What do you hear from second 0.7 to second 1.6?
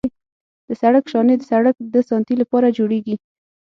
سړک شانې د